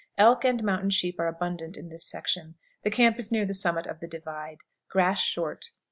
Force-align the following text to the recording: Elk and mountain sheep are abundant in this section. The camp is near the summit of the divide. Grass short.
Elk 0.17 0.43
and 0.43 0.63
mountain 0.63 0.89
sheep 0.89 1.19
are 1.19 1.27
abundant 1.27 1.77
in 1.77 1.89
this 1.89 2.09
section. 2.09 2.55
The 2.81 2.89
camp 2.89 3.19
is 3.19 3.31
near 3.31 3.45
the 3.45 3.53
summit 3.53 3.85
of 3.85 3.99
the 3.99 4.07
divide. 4.07 4.61
Grass 4.89 5.19
short. 5.21 5.73